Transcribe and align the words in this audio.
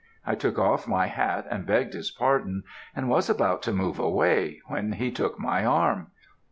I 0.25 0.33
took 0.33 0.57
off 0.57 0.87
my 0.87 1.05
hat 1.05 1.45
and 1.51 1.63
begged 1.63 1.93
his 1.93 2.09
pardon, 2.09 2.63
and 2.95 3.07
was 3.07 3.29
about 3.29 3.61
to 3.61 3.71
move 3.71 3.99
away, 3.99 4.59
when 4.65 4.93
he 4.93 5.11
took 5.11 5.39
my 5.39 5.63
arm. 5.63 6.07